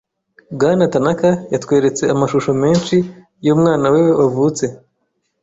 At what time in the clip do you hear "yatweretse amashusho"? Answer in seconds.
1.53-2.51